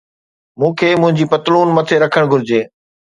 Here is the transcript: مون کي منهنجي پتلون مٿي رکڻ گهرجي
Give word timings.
مون 0.59 0.71
کي 0.79 0.89
منهنجي 1.01 1.25
پتلون 1.31 1.67
مٿي 1.75 1.95
رکڻ 2.03 2.23
گهرجي 2.31 2.61